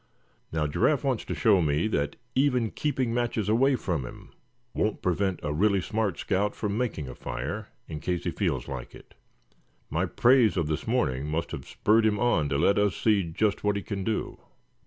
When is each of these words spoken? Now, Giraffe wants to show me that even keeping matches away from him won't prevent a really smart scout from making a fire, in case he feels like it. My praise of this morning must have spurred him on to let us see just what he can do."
Now, 0.51 0.65
Giraffe 0.65 1.03
wants 1.03 1.25
to 1.25 1.35
show 1.35 1.61
me 1.61 1.87
that 1.89 2.15
even 2.33 2.71
keeping 2.71 3.13
matches 3.13 3.47
away 3.47 3.75
from 3.75 4.03
him 4.03 4.31
won't 4.73 5.03
prevent 5.03 5.39
a 5.43 5.53
really 5.53 5.79
smart 5.79 6.17
scout 6.17 6.55
from 6.55 6.75
making 6.75 7.07
a 7.07 7.13
fire, 7.13 7.67
in 7.87 7.99
case 7.99 8.23
he 8.23 8.31
feels 8.31 8.67
like 8.67 8.95
it. 8.95 9.13
My 9.91 10.07
praise 10.07 10.57
of 10.57 10.65
this 10.65 10.87
morning 10.87 11.27
must 11.27 11.51
have 11.51 11.67
spurred 11.67 12.07
him 12.07 12.17
on 12.19 12.49
to 12.49 12.57
let 12.57 12.79
us 12.79 12.95
see 12.95 13.21
just 13.21 13.63
what 13.63 13.75
he 13.75 13.83
can 13.83 14.03
do." 14.03 14.39